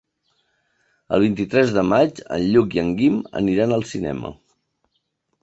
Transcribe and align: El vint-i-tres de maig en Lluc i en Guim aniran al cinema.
El 1.17 1.21
vint-i-tres 1.25 1.73
de 1.75 1.83
maig 1.89 2.21
en 2.39 2.47
Lluc 2.57 2.79
i 2.79 2.83
en 2.85 2.91
Guim 3.03 3.21
aniran 3.43 3.77
al 3.79 3.87
cinema. 3.93 4.35